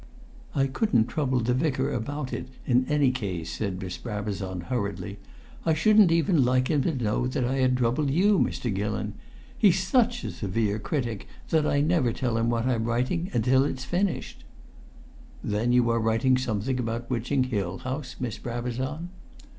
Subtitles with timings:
[0.55, 5.19] "I couldn't trouble the Vicar about it, in any case," said Miss Brabazon, hurriedly.
[5.63, 8.73] "I shouldn't even like him to know that I had troubled you, Mr.
[8.73, 9.13] Gillon.
[9.55, 13.85] He's such a severe critic that I never tell him what I'm writing until it's
[13.85, 14.43] finished."
[15.43, 19.09] "Then you are writing something about Witching Hill House, Miss Brabazon?"